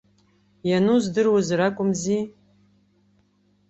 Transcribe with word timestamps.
Иану 0.69 0.95
здыруазар 1.03 1.59
акәымзи. 1.67 2.19